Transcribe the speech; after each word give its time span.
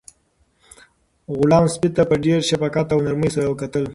غلام 1.37 1.65
سپي 1.73 1.89
ته 1.95 2.03
په 2.09 2.15
ډېر 2.23 2.39
شفقت 2.49 2.87
او 2.91 2.99
نرمۍ 3.05 3.29
سره 3.35 3.47
کتل. 3.61 3.83